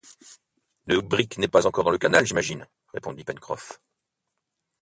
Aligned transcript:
Le 0.87 0.99
brick 1.01 1.37
n’est 1.37 1.47
pas 1.47 1.67
encore 1.67 1.83
dans 1.83 1.91
le 1.91 1.99
canal, 1.99 2.25
j’imagine! 2.25 2.67
répondit 2.91 3.23
Pencroff. 3.23 3.79